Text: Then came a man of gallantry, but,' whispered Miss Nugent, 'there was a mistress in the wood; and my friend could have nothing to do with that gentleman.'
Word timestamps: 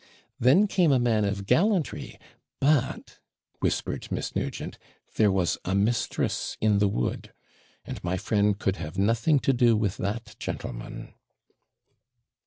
Then 0.39 0.65
came 0.65 0.91
a 0.91 0.97
man 0.97 1.25
of 1.25 1.45
gallantry, 1.45 2.17
but,' 2.59 3.19
whispered 3.59 4.11
Miss 4.11 4.35
Nugent, 4.35 4.79
'there 5.15 5.31
was 5.31 5.59
a 5.63 5.75
mistress 5.75 6.57
in 6.59 6.79
the 6.79 6.87
wood; 6.87 7.31
and 7.85 8.03
my 8.03 8.17
friend 8.17 8.57
could 8.57 8.77
have 8.77 8.97
nothing 8.97 9.37
to 9.41 9.53
do 9.53 9.77
with 9.77 9.97
that 9.97 10.35
gentleman.' 10.39 11.13